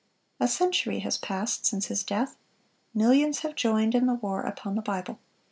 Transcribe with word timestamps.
A 0.39 0.47
century 0.47 1.01
has 1.01 1.19
passed 1.19 1.67
since 1.67 1.85
his 1.85 2.03
death. 2.03 2.35
Millions 2.91 3.41
have 3.41 3.53
joined 3.53 3.93
in 3.93 4.07
the 4.07 4.15
war 4.15 4.41
upon 4.41 4.73
the 4.73 4.81
Bible. 4.81 5.19